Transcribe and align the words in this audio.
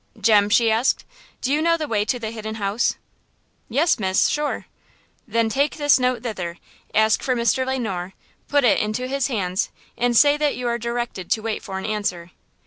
"Jem," 0.19 0.49
she 0.49 0.71
asked, 0.71 1.05
"do 1.41 1.53
you 1.53 1.61
know 1.61 1.77
the 1.77 1.87
way 1.87 2.05
to 2.05 2.17
the 2.17 2.31
Hidden 2.31 2.55
House?" 2.55 2.95
"Yes, 3.69 3.99
miss, 3.99 4.29
sure." 4.29 4.65
"Then 5.27 5.47
take 5.47 5.75
this 5.77 5.99
note 5.99 6.23
thither, 6.23 6.57
ask 6.95 7.21
for 7.21 7.35
Mr. 7.35 7.67
Le 7.67 7.77
Noir, 7.77 8.13
put 8.47 8.63
it 8.63 8.79
into 8.79 9.07
his 9.07 9.27
hands, 9.27 9.69
and 9.95 10.17
say 10.17 10.37
that 10.37 10.55
you 10.55 10.67
are 10.67 10.79
directed 10.79 11.29
to 11.29 11.43
wait 11.43 11.61
for 11.61 11.77
an 11.77 11.85
answer. 11.85 12.31